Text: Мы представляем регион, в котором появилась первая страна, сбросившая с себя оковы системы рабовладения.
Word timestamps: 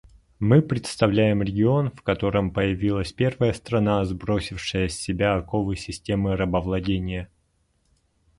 Мы 0.39 0.63
представляем 0.63 1.43
регион, 1.43 1.91
в 1.91 2.01
котором 2.01 2.49
появилась 2.49 3.13
первая 3.13 3.53
страна, 3.53 4.03
сбросившая 4.03 4.87
с 4.89 4.93
себя 4.95 5.35
оковы 5.35 5.75
системы 5.75 6.35
рабовладения. 6.35 7.29